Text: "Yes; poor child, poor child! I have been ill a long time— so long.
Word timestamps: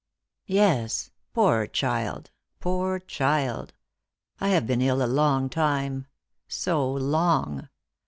"Yes; 0.47 1.11
poor 1.31 1.67
child, 1.67 2.31
poor 2.59 2.97
child! 2.97 3.75
I 4.39 4.47
have 4.49 4.65
been 4.65 4.81
ill 4.81 5.03
a 5.05 5.05
long 5.05 5.47
time— 5.47 6.07
so 6.47 6.91
long. 6.91 7.69